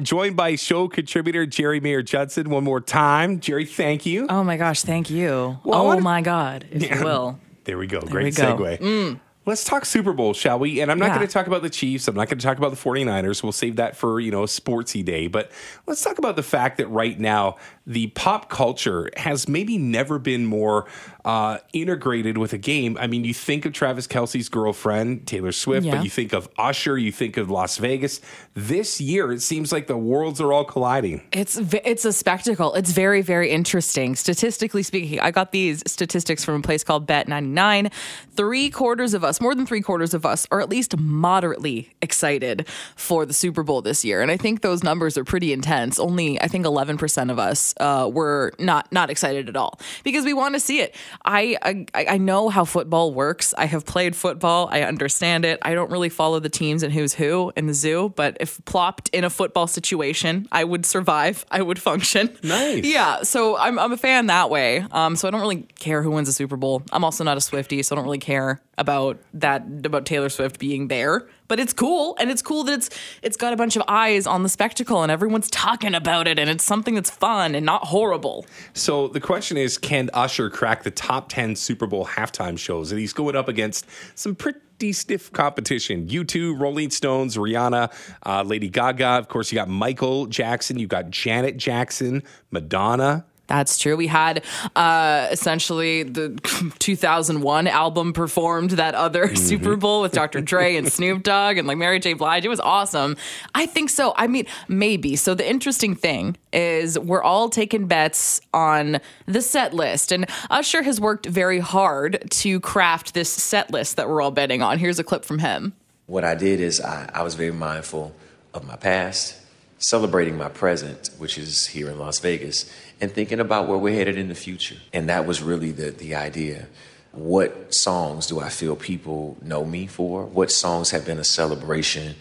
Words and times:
Joined 0.00 0.36
by 0.36 0.54
show 0.54 0.86
contributor 0.86 1.44
Geri 1.44 1.80
Mayer-Judson 1.80 2.50
one 2.50 2.62
more 2.62 2.80
time. 2.80 3.40
Geri, 3.40 3.64
thank 3.64 4.06
you. 4.06 4.28
Oh 4.30 4.44
my 4.44 4.56
gosh, 4.56 4.82
thank 4.82 5.10
you. 5.10 5.58
Well, 5.64 5.80
oh 5.80 5.84
wanna- 5.86 6.02
my 6.02 6.20
God, 6.20 6.66
if 6.70 6.84
Yeah. 6.84 6.98
you 7.00 7.04
will. 7.04 7.40
There 7.64 7.76
we 7.78 7.88
go. 7.88 7.98
we 8.04 8.08
Great 8.08 8.36
go. 8.36 8.56
segue. 8.56 8.78
Mm. 8.78 9.20
Let's 9.48 9.64
talk 9.64 9.86
Super 9.86 10.12
Bowl, 10.12 10.34
shall 10.34 10.58
we? 10.58 10.80
And 10.82 10.90
I'm 10.90 10.98
not 10.98 11.06
Yeah. 11.06 11.14
going 11.14 11.26
to 11.26 11.32
talk 11.32 11.46
about 11.46 11.62
the 11.62 11.70
Chiefs. 11.70 12.06
I'm 12.06 12.14
not 12.14 12.28
going 12.28 12.38
to 12.38 12.44
talk 12.44 12.58
about 12.58 12.70
the 12.70 12.76
49ers. 12.76 13.42
We'll 13.42 13.50
save 13.52 13.76
that 13.76 13.96
for, 13.96 14.20
you 14.20 14.30
know, 14.30 14.42
a 14.42 14.46
sportsy 14.46 15.02
day. 15.02 15.26
But 15.26 15.50
let's 15.86 16.04
talk 16.04 16.18
about 16.18 16.36
the 16.36 16.42
fact 16.42 16.76
that 16.76 16.86
right 16.88 17.18
now 17.18 17.56
the 17.86 18.08
pop 18.08 18.50
culture 18.50 19.08
has 19.16 19.48
maybe 19.48 19.78
never 19.78 20.18
been 20.18 20.44
more 20.44 20.84
uh, 21.24 21.58
integrated 21.72 22.36
with 22.36 22.52
a 22.52 22.58
game. 22.58 22.98
I 23.00 23.06
mean, 23.06 23.24
you 23.24 23.32
think 23.32 23.64
of 23.64 23.72
Travis 23.72 24.06
Kelce's 24.06 24.50
girlfriend, 24.50 25.26
Taylor 25.26 25.52
Swift, 25.52 25.86
Yeah. 25.86 25.96
but 25.96 26.04
you 26.04 26.10
think 26.10 26.34
of 26.34 26.48
Usher, 26.58 26.98
you 26.98 27.10
think 27.10 27.38
of 27.38 27.50
Las 27.50 27.78
Vegas. 27.78 28.20
This 28.54 29.00
year, 29.00 29.32
it 29.32 29.40
seems 29.40 29.72
like 29.72 29.86
the 29.86 29.96
worlds 29.96 30.40
are 30.42 30.52
all 30.52 30.64
colliding. 30.64 31.22
It's 31.32 31.56
it's 31.84 32.04
a 32.04 32.12
spectacle. 32.12 32.74
It's 32.74 32.92
very 32.92 33.22
very 33.22 33.50
interesting. 33.50 34.14
Statistically 34.16 34.82
speaking, 34.82 35.20
I 35.20 35.30
got 35.30 35.52
these 35.52 35.82
statistics 35.86 36.44
from 36.44 36.56
a 36.56 36.62
place 36.62 36.84
called 36.84 37.06
Bet99. 37.06 37.90
Three 38.36 38.68
quarters 38.70 39.14
of 39.14 39.24
us, 39.24 39.37
more 39.40 39.54
than 39.54 39.66
three 39.66 39.80
quarters 39.80 40.14
of 40.14 40.24
us, 40.26 40.46
are 40.50 40.60
at 40.60 40.68
least 40.68 40.96
moderately 40.96 41.90
excited 42.02 42.66
for 42.96 43.26
the 43.26 43.32
Super 43.32 43.62
Bowl 43.62 43.82
this 43.82 44.04
year, 44.04 44.20
and 44.22 44.30
I 44.30 44.36
think 44.36 44.62
those 44.62 44.82
numbers 44.82 45.16
are 45.18 45.24
pretty 45.24 45.52
intense. 45.52 45.98
Only 45.98 46.40
I 46.40 46.48
think 46.48 46.66
11 46.66 46.98
percent 46.98 47.30
of 47.30 47.38
us 47.38 47.74
uh, 47.80 48.10
were 48.12 48.52
not 48.58 48.90
not 48.92 49.10
excited 49.10 49.48
at 49.48 49.56
all 49.56 49.78
because 50.04 50.24
we 50.24 50.32
want 50.32 50.54
to 50.54 50.60
see 50.60 50.80
it. 50.80 50.94
I, 51.24 51.56
I 51.62 52.06
I 52.14 52.18
know 52.18 52.48
how 52.48 52.64
football 52.64 53.12
works. 53.12 53.54
I 53.56 53.66
have 53.66 53.84
played 53.84 54.14
football. 54.16 54.68
I 54.70 54.82
understand 54.82 55.44
it. 55.44 55.58
I 55.62 55.74
don't 55.74 55.90
really 55.90 56.08
follow 56.08 56.40
the 56.40 56.48
teams 56.48 56.82
and 56.82 56.92
who's 56.92 57.14
who 57.14 57.52
in 57.56 57.66
the 57.66 57.74
zoo, 57.74 58.12
but 58.16 58.36
if 58.40 58.64
plopped 58.64 59.08
in 59.10 59.24
a 59.24 59.30
football 59.30 59.66
situation, 59.66 60.46
I 60.52 60.64
would 60.64 60.86
survive. 60.86 61.44
I 61.50 61.62
would 61.62 61.80
function. 61.80 62.36
Nice. 62.42 62.84
Yeah. 62.84 63.22
So 63.22 63.56
I'm 63.56 63.78
I'm 63.78 63.92
a 63.92 63.96
fan 63.96 64.26
that 64.26 64.50
way. 64.50 64.84
Um. 64.90 65.16
So 65.16 65.28
I 65.28 65.30
don't 65.30 65.40
really 65.40 65.62
care 65.78 66.02
who 66.02 66.10
wins 66.10 66.28
the 66.28 66.32
Super 66.32 66.56
Bowl. 66.56 66.82
I'm 66.92 67.04
also 67.04 67.24
not 67.24 67.36
a 67.36 67.40
Swiftie, 67.40 67.84
so 67.84 67.94
I 67.94 67.96
don't 67.96 68.04
really 68.04 68.18
care 68.18 68.60
about 68.76 69.18
that 69.34 69.64
about 69.84 70.06
Taylor 70.06 70.28
Swift 70.28 70.58
being 70.58 70.88
there. 70.88 71.28
But 71.48 71.58
it's 71.58 71.72
cool, 71.72 72.14
and 72.20 72.30
it's 72.30 72.42
cool 72.42 72.64
that 72.64 72.74
it's 72.74 72.90
it's 73.22 73.36
got 73.36 73.52
a 73.52 73.56
bunch 73.56 73.76
of 73.76 73.82
eyes 73.88 74.26
on 74.26 74.42
the 74.42 74.48
spectacle, 74.48 75.02
and 75.02 75.10
everyone's 75.10 75.48
talking 75.48 75.94
about 75.94 76.28
it, 76.28 76.38
and 76.38 76.50
it's 76.50 76.64
something 76.64 76.94
that's 76.94 77.10
fun 77.10 77.54
and 77.54 77.64
not 77.64 77.84
horrible. 77.84 78.44
So 78.74 79.08
the 79.08 79.20
question 79.20 79.56
is, 79.56 79.78
can 79.78 80.10
Usher 80.12 80.50
crack 80.50 80.82
the 80.82 80.90
top 80.90 81.30
10 81.30 81.56
Super 81.56 81.86
Bowl 81.86 82.04
halftime 82.04 82.58
shows? 82.58 82.92
And 82.92 83.00
he's 83.00 83.14
going 83.14 83.34
up 83.34 83.48
against 83.48 83.86
some 84.14 84.34
pretty 84.34 84.92
stiff 84.92 85.32
competition. 85.32 86.06
U2, 86.06 86.60
Rolling 86.60 86.90
Stones, 86.90 87.36
Rihanna, 87.36 87.92
uh, 88.26 88.42
Lady 88.42 88.68
Gaga. 88.68 89.06
Of 89.06 89.28
course, 89.28 89.50
you 89.50 89.56
got 89.56 89.68
Michael 89.68 90.26
Jackson. 90.26 90.78
You 90.78 90.86
got 90.86 91.10
Janet 91.10 91.56
Jackson, 91.56 92.22
Madonna. 92.50 93.24
That's 93.48 93.78
true. 93.78 93.96
We 93.96 94.06
had 94.06 94.44
uh, 94.76 95.28
essentially 95.30 96.04
the 96.04 96.38
2001 96.78 97.66
album 97.66 98.12
performed 98.12 98.72
that 98.72 98.94
other 98.94 99.34
Super 99.34 99.74
Bowl 99.74 100.02
with 100.02 100.12
Dr. 100.12 100.40
Dre 100.40 100.76
and 100.76 100.92
Snoop 100.92 101.22
Dogg 101.22 101.56
and 101.56 101.66
like 101.66 101.78
Mary 101.78 101.98
J. 101.98 102.12
Blige. 102.12 102.44
It 102.44 102.48
was 102.48 102.60
awesome. 102.60 103.16
I 103.54 103.66
think 103.66 103.90
so. 103.90 104.12
I 104.16 104.26
mean, 104.26 104.46
maybe. 104.68 105.16
So 105.16 105.34
the 105.34 105.48
interesting 105.48 105.94
thing 105.94 106.36
is 106.52 106.98
we're 106.98 107.22
all 107.22 107.48
taking 107.48 107.86
bets 107.86 108.40
on 108.52 109.00
the 109.26 109.40
set 109.40 109.72
list, 109.74 110.12
and 110.12 110.26
Usher 110.50 110.82
has 110.82 111.00
worked 111.00 111.26
very 111.26 111.58
hard 111.58 112.24
to 112.30 112.60
craft 112.60 113.14
this 113.14 113.30
set 113.30 113.70
list 113.70 113.96
that 113.96 114.08
we're 114.08 114.20
all 114.20 114.30
betting 114.30 114.62
on. 114.62 114.78
Here's 114.78 114.98
a 114.98 115.04
clip 115.04 115.24
from 115.24 115.38
him. 115.38 115.72
What 116.06 116.24
I 116.24 116.34
did 116.34 116.60
is 116.60 116.80
I, 116.80 117.10
I 117.14 117.22
was 117.22 117.34
very 117.34 117.52
mindful 117.52 118.14
of 118.52 118.66
my 118.66 118.76
past, 118.76 119.36
celebrating 119.78 120.36
my 120.36 120.48
present, 120.48 121.10
which 121.18 121.38
is 121.38 121.66
here 121.66 121.88
in 121.88 121.98
Las 121.98 122.18
Vegas, 122.18 122.70
and 123.00 123.10
thinking 123.12 123.40
about 123.40 123.68
where 123.68 123.78
we're 123.78 123.94
headed 123.94 124.18
in 124.18 124.28
the 124.28 124.34
future. 124.34 124.76
And 124.92 125.08
that 125.08 125.26
was 125.26 125.42
really 125.42 125.72
the, 125.72 125.90
the 125.90 126.14
idea. 126.14 126.66
What 127.12 127.74
songs 127.74 128.26
do 128.26 128.40
I 128.40 128.48
feel 128.48 128.76
people 128.76 129.36
know 129.42 129.64
me 129.64 129.86
for? 129.86 130.24
What 130.24 130.50
songs 130.50 130.90
have 130.90 131.04
been 131.04 131.18
a 131.18 131.24
celebration 131.24 132.16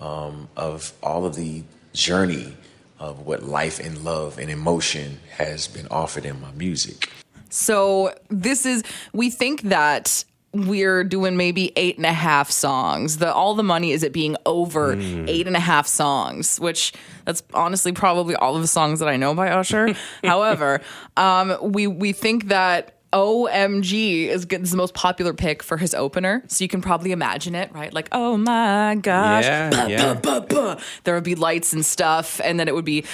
um, 0.00 0.48
of 0.56 0.92
all 1.02 1.24
of 1.24 1.36
the 1.36 1.62
journey 1.94 2.54
of 2.98 3.26
what 3.26 3.42
life 3.42 3.78
and 3.78 4.04
love 4.04 4.38
and 4.38 4.50
emotion 4.50 5.20
has 5.36 5.68
been 5.68 5.86
offered 5.90 6.24
in 6.24 6.40
my 6.40 6.50
music? 6.52 7.10
So 7.50 8.14
this 8.28 8.66
is 8.66 8.82
we 9.12 9.30
think 9.30 9.62
that 9.62 10.24
we're 10.64 11.04
doing 11.04 11.36
maybe 11.36 11.72
eight 11.76 11.96
and 11.96 12.06
a 12.06 12.12
half 12.12 12.50
songs. 12.50 13.18
The 13.18 13.32
all 13.32 13.54
the 13.54 13.62
money 13.62 13.92
is 13.92 14.02
it 14.02 14.12
being 14.12 14.36
over 14.46 14.94
eight 14.98 15.46
and 15.46 15.56
a 15.56 15.60
half 15.60 15.86
songs, 15.86 16.58
which 16.58 16.92
that's 17.24 17.42
honestly 17.54 17.92
probably 17.92 18.34
all 18.36 18.56
of 18.56 18.62
the 18.62 18.68
songs 18.68 19.00
that 19.00 19.08
I 19.08 19.16
know 19.16 19.34
by 19.34 19.50
Usher. 19.50 19.94
However, 20.24 20.80
um, 21.16 21.56
we 21.62 21.86
we 21.86 22.12
think 22.12 22.48
that. 22.48 22.92
OMG 23.12 24.26
is, 24.26 24.44
good- 24.44 24.62
is 24.62 24.72
the 24.72 24.76
most 24.76 24.92
popular 24.92 25.32
pick 25.32 25.62
for 25.62 25.76
his 25.78 25.94
opener. 25.94 26.42
So 26.48 26.64
you 26.64 26.68
can 26.68 26.82
probably 26.82 27.12
imagine 27.12 27.54
it, 27.54 27.72
right? 27.72 27.90
Like, 27.94 28.08
oh 28.12 28.36
my 28.36 28.96
gosh. 29.00 29.44
Yeah, 29.44 29.70
Bah, 29.70 29.86
yeah. 29.86 30.14
bah, 30.14 30.40
bah. 30.40 30.76
There 31.04 31.14
would 31.14 31.24
be 31.24 31.34
lights 31.34 31.72
and 31.72 31.86
stuff. 31.86 32.40
And 32.44 32.58
then 32.60 32.68
it 32.68 32.74
would 32.74 32.84
be, 32.84 33.04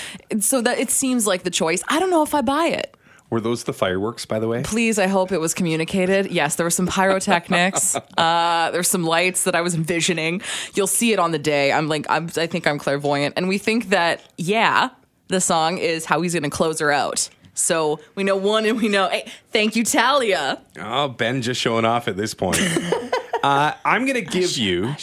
so 0.41 0.61
that 0.63 0.79
it 0.79 0.91
seems 0.91 1.27
like 1.27 1.45
the 1.45 1.51
choice. 1.51 1.85
I 1.89 2.01
don't 2.01 2.11
know 2.11 2.23
if 2.23 2.35
I 2.35 2.41
buy 2.41 2.67
it 2.69 2.97
Were 3.33 3.41
those 3.41 3.65
the 3.65 3.73
fireworks, 3.73 4.27
by 4.27 4.39
the 4.39 4.47
way? 4.47 4.63
please 4.63 4.99
i 4.99 5.07
hope 5.07 5.33
it 5.33 5.41
was 5.41 5.55
communicated. 5.55 6.31
Yes 6.31 6.57
there 6.57 6.67
were 6.67 6.71
some 6.71 6.87
pyrotechnics. 6.87 7.97
Uh 8.19 8.71
there's 8.73 8.89
some 8.89 9.05
lights 9.05 9.45
that 9.45 9.55
i 9.55 9.63
was 9.63 9.75
envisioning. 9.75 10.43
You'll 10.75 10.87
see 10.87 11.15
it 11.15 11.19
on 11.19 11.31
the 11.33 11.39
day. 11.39 11.73
I'm 11.73 11.89
like 11.89 12.05
I'm, 12.11 12.29
i 12.37 12.47
think 12.47 12.67
i'm 12.67 12.79
clairvoyant. 12.79 13.33
And 13.39 13.49
we 13.49 13.57
think 13.57 13.89
that 13.89 14.21
yeah 14.37 14.91
the 15.29 15.41
song 15.41 15.79
is 15.79 16.05
how 16.05 16.21
he's 16.21 16.35
gonna 16.35 16.51
close 16.51 16.79
her 16.81 16.93
out. 16.93 17.31
So 17.55 18.01
we 18.17 18.23
know 18.23 18.37
one 18.37 18.67
and 18.67 18.77
we 18.79 18.89
know 18.89 19.09
hey, 19.09 19.25
thank 19.51 19.77
you 19.77 19.85
talia. 19.85 20.61
Oh, 20.79 21.09
Ben 21.09 21.41
just 21.41 21.59
showing 21.59 21.87
off 21.87 22.09
at 22.09 22.19
this 22.19 22.35
point. 22.35 22.61
uh, 23.43 23.73
I'm 23.83 24.05
going 24.05 24.23
to 24.25 24.31
give 24.31 24.59
you. 24.59 24.95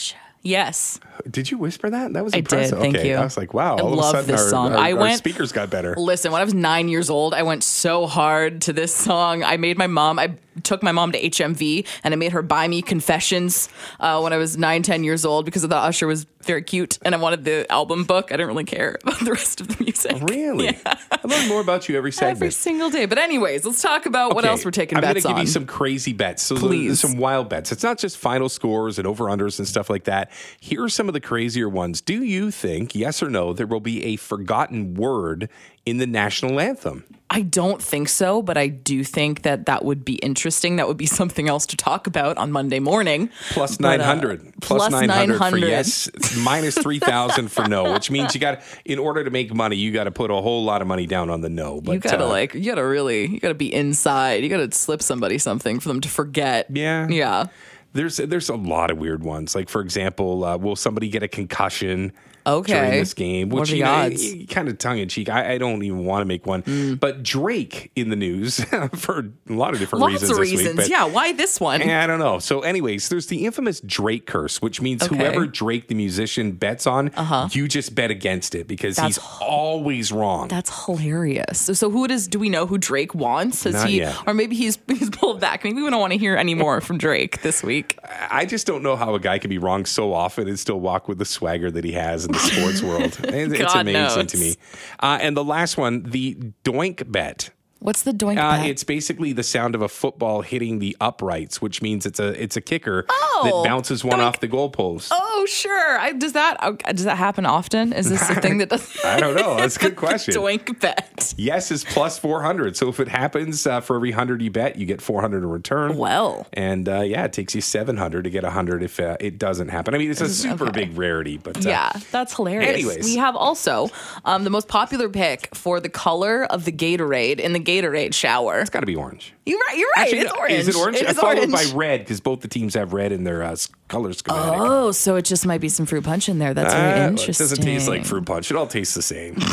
yes 0.44 1.00
Did 1.30 1.52
you 1.52 1.58
whisper 1.58 1.90
that? 1.90 2.14
That 2.14 2.24
was 2.24 2.34
impressive. 2.34 2.80
I 2.80 2.82
did, 2.82 2.84
thank 2.84 2.96
okay. 2.98 3.10
you. 3.10 3.16
I 3.16 3.24
was 3.24 3.38
like, 3.38 3.54
wow. 3.54 3.78
I 3.78 3.82
all 3.82 3.90
love 3.92 4.16
of 4.16 4.22
a 4.22 4.24
sudden, 4.24 4.32
this 4.32 4.42
our, 4.42 4.50
song. 4.50 4.72
our- 4.74 4.78
I 4.78 4.94
went- 4.94 5.18
speakers 5.18 5.52
got 5.52 5.70
better. 5.70 5.96
Listen, 5.96 6.32
when 6.32 6.42
I 6.42 6.44
was 6.44 6.54
nine 6.54 6.90
years 6.90 7.10
old, 7.10 7.34
I 7.34 7.44
went 7.44 7.64
so 7.64 8.08
hard 8.08 8.62
to 8.64 8.74
this 8.74 8.94
song. 8.94 9.44
I 9.44 9.58
made 9.58 9.78
my 9.78 9.88
mom, 9.88 10.20
I 10.20 10.36
took 10.64 10.84
my 10.84 10.92
mom 10.92 11.12
to 11.14 11.22
HMV 11.22 11.86
and 12.04 12.14
I 12.14 12.18
made 12.18 12.32
her 12.34 12.42
buy 12.42 12.68
me 12.68 12.82
Confessions 12.82 13.70
uh, 14.00 14.20
when 14.22 14.34
I 14.34 14.38
was 14.38 14.58
nine, 14.58 14.84
ten 14.84 15.04
years 15.04 15.24
old 15.26 15.46
because 15.46 15.64
I 15.64 15.68
thought 15.68 15.88
Usher 15.88 16.08
was 16.08 16.26
very 16.44 16.62
cute 16.64 16.98
and 17.02 17.14
I 17.14 17.18
wanted 17.18 17.46
the 17.46 17.70
album 17.72 18.04
book. 18.04 18.32
I 18.32 18.36
didn't 18.36 18.48
really 18.48 18.64
care 18.64 18.98
about 19.04 19.20
the 19.20 19.32
rest 19.32 19.62
of 19.62 19.68
the 19.70 19.84
music. 19.84 20.18
Really? 20.22 20.78
I 20.86 21.20
learn 21.24 21.48
more 21.48 21.62
about 21.62 21.88
you 21.88 21.98
every 21.98 22.12
segment. 22.12 22.38
Every 22.38 22.52
single 22.52 22.90
day. 22.90 23.06
But, 23.06 23.18
anyways, 23.18 23.66
let's 23.66 23.82
talk 23.82 24.06
about 24.06 24.36
what 24.36 24.46
else 24.46 24.66
we're 24.66 24.72
taking 24.72 24.98
I'm 24.98 25.02
bets 25.02 25.24
gonna 25.24 25.34
give 25.34 25.40
on. 25.40 25.46
you 25.46 25.48
some 25.52 25.66
crazy 25.66 26.14
bets. 26.14 26.44
So 26.44 26.56
Please. 26.58 27.00
some 27.00 27.18
wild 27.18 27.50
bets. 27.50 27.72
It's 27.72 27.84
not 27.84 27.98
just 27.98 28.18
final 28.18 28.50
scores 28.50 28.98
and 28.98 29.08
over 29.08 29.26
unders 29.26 29.60
and 29.60 29.68
stuff 29.68 29.90
like 29.90 30.06
that. 30.06 30.32
Here 30.60 30.84
are 30.84 30.90
some 30.90 31.08
of 31.08 31.14
the 31.14 31.19
crazier 31.20 31.70
ones. 31.70 32.02
Do 32.02 32.24
you 32.24 32.52
think, 32.52 32.96
yes 32.96 33.22
or 33.24 33.30
no, 33.30 33.54
there 33.54 33.68
will 33.68 33.80
be 33.80 34.04
a 34.06 34.16
forgotten 34.16 34.94
word 34.96 35.50
in 35.86 35.98
the 35.98 36.08
national 36.08 36.60
anthem? 36.60 37.04
I 37.32 37.42
don't 37.44 37.80
think 37.82 38.10
so, 38.10 38.42
but 38.42 38.58
I 38.58 38.68
do 38.68 39.04
think 39.04 39.44
that 39.44 39.68
that 39.68 39.86
would 39.86 40.04
be 40.04 40.16
interesting. 40.16 40.78
That 40.78 40.88
would 40.88 40.98
be 40.98 41.06
something 41.20 41.48
else 41.48 41.66
to 41.68 41.78
talk 41.78 42.08
about 42.08 42.38
on 42.38 42.52
Monday 42.52 42.80
morning. 42.80 43.30
Plus 43.52 43.78
But, 43.78 44.02
uh, 44.02 44.06
900. 44.16 44.54
plus 44.62 44.90
900, 44.92 45.38
for 45.52 45.58
yes, 45.58 46.10
minus 46.40 46.76
3,000 46.82 47.50
for 47.52 47.68
no, 47.68 47.94
which 47.94 48.10
means 48.10 48.34
you 48.34 48.42
got, 48.42 48.62
in 48.86 48.98
order 48.98 49.24
to 49.24 49.30
make 49.30 49.54
money, 49.54 49.76
you 49.76 49.92
got 49.92 50.06
to 50.06 50.12
put 50.12 50.32
a 50.32 50.36
whole 50.42 50.64
lot 50.64 50.82
of 50.82 50.88
money 50.88 51.06
down 51.06 51.30
on 51.30 51.42
the 51.42 51.50
no. 51.50 51.82
But 51.82 51.92
you 51.94 52.00
gotta 52.00 52.26
uh, 52.26 52.30
like, 52.30 52.56
you 52.56 52.66
gotta 52.66 52.86
really, 52.86 53.28
you 53.28 53.40
gotta 53.40 53.54
be 53.54 53.72
inside. 53.74 54.44
You 54.44 54.50
gotta 54.50 54.72
slip 54.72 55.02
somebody 55.04 55.38
something 55.38 55.80
for 55.80 55.90
them 55.90 56.02
to 56.02 56.10
forget. 56.10 56.66
Yeah. 56.72 57.08
Yeah. 57.10 57.46
There's 57.94 58.18
there's 58.18 58.50
a 58.50 58.56
lot 58.56 58.92
of 58.92 58.98
weird 58.98 59.24
ones. 59.24 59.56
Like 59.56 59.70
for 59.70 59.82
example, 59.82 60.44
uh, 60.44 60.58
will 60.58 60.76
somebody 60.76 61.10
get 61.10 61.24
a 61.24 61.28
concussion 61.28 62.12
Okay. 62.48 62.74
during 62.74 62.92
this 62.92 63.14
game? 63.14 63.50
Which 63.50 63.70
you 63.72 63.84
know, 63.84 64.10
kind 64.50 64.70
of 64.70 64.78
tongue 64.78 64.98
in 65.00 65.10
cheek. 65.10 65.28
I, 65.30 65.54
I 65.54 65.58
don't 65.58 65.84
even 65.84 66.06
want 66.06 66.22
to 66.22 66.26
make 66.26 66.46
one. 66.48 66.96
But 67.00 67.22
Drake 67.22 67.92
in 67.96 68.10
the 68.10 68.16
news 68.16 68.64
for 68.96 69.20
a 69.50 69.54
lot 69.54 69.74
of 69.74 69.80
different 69.80 70.02
Lots 70.02 70.14
reasons. 70.14 70.32
of 70.32 70.38
this 70.38 70.52
reasons. 70.52 70.68
Week, 70.70 70.76
but- 70.78 70.90
yeah. 70.90 71.06
Why 71.06 71.34
this 71.34 71.60
one? 71.60 71.82
I 71.82 72.08
don't 72.08 72.20
know. 72.20 72.40
So, 72.40 72.62
anyways, 72.62 73.10
there's 73.10 73.28
the 73.28 73.46
infamous 73.46 73.82
Drake 73.82 74.26
curse, 74.26 74.62
which 74.62 74.82
means 74.82 75.04
Okay. 75.04 75.18
whoever 75.18 75.46
Drake 75.48 75.90
the 75.90 75.96
musician 75.96 76.54
bets 76.54 76.88
on, 76.88 77.12
you 77.52 77.68
just 77.68 77.94
bet 77.94 78.10
against 78.10 78.56
it 78.56 78.68
because 78.68 78.96
That's- 78.96 79.16
he's 79.18 79.26
always 79.42 80.12
wrong. 80.12 80.48
That's 80.48 80.86
hilarious. 80.86 81.60
So, 81.60 81.74
so 81.74 81.90
who 81.90 82.08
does 82.08 82.28
do 82.28 82.40
we 82.40 82.50
know 82.50 82.66
who 82.66 82.78
Drake 82.78 83.14
wants? 83.14 83.64
Has 83.66 83.74
Not 83.74 83.90
he 83.90 83.98
yet. 83.98 84.16
or 84.28 84.34
maybe 84.34 84.56
he's 84.56 84.80
he's 84.88 85.10
pulled 85.30 85.40
back? 85.40 85.64
Maybe 85.64 85.80
we 85.82 85.90
don't 85.92 86.00
want 86.00 86.14
to 86.14 86.18
hear 86.18 86.36
any 86.36 86.56
more 86.56 86.82
from 86.82 86.98
Drake 86.98 87.44
this 87.44 87.62
week. 87.62 88.00
I 88.32 88.48
just 88.48 88.66
don't 88.66 88.82
know 88.82 88.96
how 88.96 89.14
a 89.14 89.20
guy 89.20 89.38
can 89.38 89.50
be 89.50 89.60
wrong 89.60 89.86
so 89.86 90.12
often 90.12 90.48
and 90.48 90.58
still 90.58 90.80
walk 90.80 91.08
with 91.08 91.20
the 91.20 91.26
swagger 91.26 91.70
that 91.70 91.84
he 91.84 91.92
has 91.92 92.26
in 92.26 92.32
the 92.32 92.40
sports 92.40 92.82
world. 92.82 93.18
It's 93.30 93.76
amazing 93.76 93.94
knows. 93.94 94.32
to 94.32 94.38
me. 94.38 94.56
Uh, 95.00 95.20
and 95.22 95.38
the 95.38 95.44
last 95.44 95.78
one, 95.78 96.04
the 96.04 96.36
doink 96.64 97.10
bet. 97.12 97.52
What's 97.80 98.02
the 98.04 98.12
doink 98.12 98.38
Uh, 98.38 98.58
bet? 98.58 98.66
it's 98.68 98.84
basically 98.84 99.32
the 99.34 99.44
sound 99.44 99.74
of 99.74 99.82
a 99.82 99.88
football 99.88 100.42
hitting 100.42 100.80
the 100.80 100.98
uprights, 101.00 101.62
which 101.62 101.82
means 101.82 102.06
it's 102.06 102.20
a 102.20 102.42
it's 102.42 102.58
a 102.58 102.62
kicker 102.62 103.06
Oh. 103.10 103.42
that 103.64 103.70
bounces 103.70 104.04
one 104.04 104.20
off 104.20 104.42
the 104.42 104.50
goalpost. 104.50 105.10
Oh, 105.12 105.46
sure. 105.50 105.98
I, 105.98 106.12
does 106.12 106.34
that 106.34 106.58
uh, 106.60 106.72
does 106.94 107.06
that 107.06 107.18
happen 107.18 107.46
often? 107.46 107.94
Is 107.94 108.10
this 108.10 108.30
a 108.30 108.36
thing 108.36 108.58
that 108.58 108.70
does? 108.74 108.98
I 109.06 109.20
don't 109.20 109.34
know. 109.36 109.56
That's 109.56 109.78
a 109.78 109.80
good 109.80 109.96
question. 110.06 110.34
Doink 110.34 110.80
bet. 110.82 111.34
Yes 111.38 111.72
is 111.72 111.86
plus 111.86 112.20
400. 112.20 112.76
So 112.76 112.90
if 112.90 113.00
it 113.00 113.08
happens 113.08 113.66
uh, 113.66 113.80
for 113.80 113.96
every 113.96 114.12
100 114.12 114.42
you 114.42 114.52
bet, 114.52 114.76
you 114.76 114.86
get 114.86 115.02
400 115.02 115.38
in 115.38 115.50
return. 115.50 115.96
Well. 115.98 116.48
And 116.54 116.90
uh, 116.90 117.02
yeah, 117.02 117.24
it 117.24 117.32
takes 117.34 117.56
you 117.56 117.62
700 117.62 118.24
to 118.26 118.30
get 118.30 118.44
100 118.44 118.84
if 118.84 119.00
uh, 119.00 119.16
it 119.22 119.38
doesn't 119.40 119.70
happen. 119.70 119.94
I 119.96 119.98
mean, 120.00 120.12
it's 120.12 120.20
a 120.22 120.28
super 120.28 120.68
okay. 120.68 120.86
big 120.86 120.98
rarity, 120.98 121.38
but 121.38 121.66
uh, 121.66 121.70
Yeah, 121.70 121.92
that's 122.12 122.36
hilarious. 122.36 122.70
Anyways. 122.74 123.06
we 123.06 123.16
have 123.16 123.38
also 123.38 123.90
um, 124.26 124.44
the 124.44 124.50
most 124.50 124.68
popular 124.68 125.08
pick 125.08 125.56
for 125.56 125.80
the 125.80 125.90
color 125.90 126.44
of 126.46 126.66
the 126.66 126.72
Gatorade 126.74 127.40
in 127.40 127.54
the 127.54 127.69
Gatorade 127.70 128.14
shower. 128.14 128.60
it's 128.60 128.70
got 128.70 128.80
to 128.82 128.86
be 128.86 128.96
orange. 128.96 129.34
You're 129.46 129.60
right. 129.60 129.78
You're 129.78 129.90
right. 129.96 130.02
Actually, 130.04 130.20
it's 130.22 130.32
orange. 130.34 130.54
Is 130.60 130.68
it 130.68 130.76
orange? 130.76 130.98
It 130.98 131.08
I 131.08 131.12
is 131.12 131.18
followed 131.20 131.38
orange. 131.38 131.54
by 131.54 131.66
red 131.76 132.00
because 132.02 132.20
both 132.20 132.42
the 132.42 132.48
teams 132.48 132.74
have 132.74 132.94
red 132.94 133.12
in 133.12 133.24
their 133.24 133.44
uh, 133.44 133.56
color 133.90 134.14
schematic. 134.14 134.60
Oh, 134.62 134.92
so 134.92 135.16
it 135.18 135.26
just 135.26 135.46
might 135.46 135.60
be 135.62 135.68
some 135.70 135.86
fruit 135.86 136.04
punch 136.04 136.30
in 136.30 136.40
there. 136.40 136.54
That's 136.54 136.74
very 136.74 136.92
Uh, 136.92 136.96
well, 136.96 137.10
interesting. 137.10 137.46
It 137.46 137.50
doesn't 137.50 137.66
taste 137.66 137.88
like 137.90 138.06
fruit 138.06 138.26
punch. 138.26 138.50
It 138.52 138.56
all 138.58 138.68
tastes 138.68 138.94
the 138.96 139.02
same. 139.02 139.36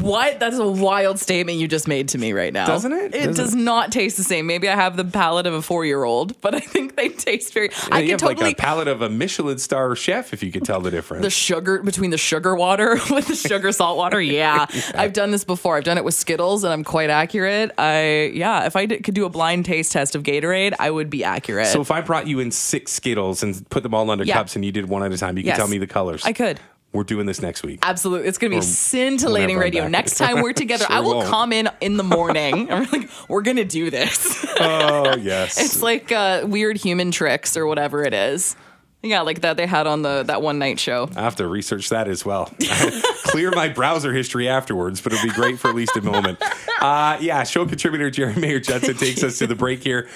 What? 0.00 0.40
That's 0.40 0.58
a 0.58 0.66
wild 0.66 1.18
statement 1.20 1.58
you 1.58 1.68
just 1.68 1.86
made 1.86 2.08
to 2.10 2.18
me 2.18 2.32
right 2.32 2.52
now. 2.52 2.66
Doesn't 2.66 2.92
it? 2.92 3.14
It 3.14 3.24
Doesn't 3.26 3.34
does 3.34 3.54
it? 3.54 3.58
not 3.58 3.92
taste 3.92 4.16
the 4.16 4.24
same. 4.24 4.46
Maybe 4.46 4.68
I 4.68 4.74
have 4.74 4.96
the 4.96 5.04
palate 5.04 5.46
of 5.46 5.54
a 5.54 5.62
four-year-old, 5.62 6.40
but 6.40 6.54
I 6.54 6.60
think 6.60 6.96
they 6.96 7.08
taste 7.10 7.52
very. 7.52 7.70
I 7.90 7.98
you 8.00 8.06
can 8.06 8.10
have 8.10 8.20
totally 8.20 8.44
like 8.46 8.58
a 8.58 8.60
palate 8.60 8.88
of 8.88 9.02
a 9.02 9.08
Michelin 9.08 9.58
star 9.58 9.94
chef 9.94 10.32
if 10.32 10.42
you 10.42 10.50
could 10.50 10.64
tell 10.64 10.80
the 10.80 10.90
difference. 10.90 11.22
the 11.22 11.30
sugar 11.30 11.82
between 11.82 12.10
the 12.10 12.18
sugar 12.18 12.54
water 12.56 12.94
with 13.10 13.28
the 13.28 13.36
sugar 13.36 13.70
salt 13.70 13.96
water. 13.96 14.20
Yeah. 14.20 14.66
I've 14.94 15.12
done 15.12 15.30
this 15.30 15.44
before. 15.44 15.76
I've 15.76 15.84
done 15.84 15.98
it 15.98 16.04
with 16.04 16.14
Skittles, 16.14 16.64
and 16.64 16.72
I'm 16.72 16.84
quite 16.84 17.10
accurate. 17.10 17.70
I 17.78 18.30
yeah, 18.34 18.66
if 18.66 18.74
I 18.76 18.86
did, 18.86 19.04
could 19.04 19.14
do 19.14 19.24
a 19.24 19.30
blind 19.30 19.66
taste 19.66 19.92
test 19.92 20.14
of 20.16 20.22
Gatorade, 20.22 20.74
I 20.80 20.90
would 20.90 21.10
be 21.10 21.22
accurate. 21.22 21.66
so 21.68 21.80
if 21.80 21.90
I 21.90 22.00
brought 22.00 22.26
you 22.26 22.40
in 22.40 22.50
six 22.50 22.92
Skittles 22.92 23.42
and 23.42 23.68
put 23.70 23.81
them 23.82 23.94
all 23.94 24.08
under 24.10 24.24
Yeah. 24.24 24.34
cups 24.34 24.56
and 24.56 24.64
you 24.64 24.72
did 24.72 24.88
one 24.88 25.02
at 25.02 25.12
a 25.12 25.18
time, 25.18 25.36
you 25.38 25.44
Yes. 25.44 25.56
could 25.56 25.60
tell 25.62 25.68
me 25.68 25.78
the 25.78 25.86
colors. 25.86 26.22
I 26.24 26.32
could. 26.32 26.60
We're 26.92 27.04
doing 27.04 27.24
this 27.24 27.40
next 27.40 27.62
week. 27.62 27.78
Absolutely. 27.82 28.28
It's 28.28 28.36
going 28.36 28.50
to 28.50 28.58
be 28.58 28.60
scintillating 28.62 29.56
I'm 29.56 29.62
radio. 29.62 29.88
Next 29.88 30.18
time 30.18 30.42
we're 30.42 30.52
together, 30.52 30.84
I 30.90 31.00
will 31.00 31.16
won't. 31.16 31.28
come 31.28 31.52
in 31.52 31.70
in 31.80 31.96
the 31.96 32.02
morning. 32.02 32.66
we're 32.70 32.86
like, 32.92 33.08
we're 33.28 33.40
going 33.42 33.56
to 33.56 33.64
do 33.64 33.88
this. 33.90 34.44
oh 34.60 35.16
yes. 35.16 35.58
it's 35.58 35.80
like 35.82 36.12
uh, 36.12 36.42
weird 36.46 36.76
human 36.76 37.10
tricks 37.10 37.56
or 37.56 37.66
whatever 37.66 38.04
it 38.04 38.12
is. 38.12 38.56
Yeah, 39.04 39.22
like 39.22 39.40
that 39.40 39.56
they 39.56 39.66
had 39.66 39.88
on 39.88 40.02
the 40.02 40.22
that 40.24 40.42
one 40.42 40.60
night 40.60 40.78
show. 40.78 41.08
I 41.16 41.22
have 41.22 41.34
to 41.36 41.48
research 41.48 41.88
that 41.88 42.06
as 42.06 42.24
well. 42.24 42.52
Clear 43.24 43.50
my 43.50 43.68
browser 43.68 44.12
history 44.12 44.48
afterwards, 44.48 45.00
but 45.00 45.12
it'll 45.12 45.26
be 45.26 45.34
great 45.34 45.58
for 45.58 45.68
at 45.70 45.74
least 45.74 45.96
a 45.96 46.02
moment. 46.02 46.38
Uh, 46.80 47.16
yeah, 47.20 47.42
show 47.42 47.66
contributor 47.66 48.10
Geri 48.10 48.34
Mayer-Judson 48.36 48.94
takes 48.96 49.24
us 49.24 49.38
to 49.38 49.48
the 49.48 49.56
break 49.56 49.82
here. 49.82 50.08